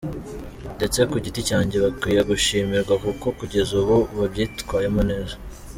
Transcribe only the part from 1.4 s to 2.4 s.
cyanjye, bakwiye